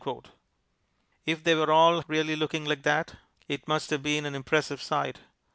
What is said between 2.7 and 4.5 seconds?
that, it must have been an